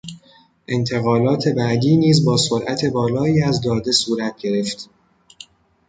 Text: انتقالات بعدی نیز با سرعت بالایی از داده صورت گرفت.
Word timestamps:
انتقالات 0.67 1.47
بعدی 1.47 1.97
نیز 1.97 2.25
با 2.25 2.37
سرعت 2.37 2.85
بالایی 2.85 3.43
از 3.43 3.61
داده 3.61 3.91
صورت 3.91 4.37
گرفت. 4.37 4.89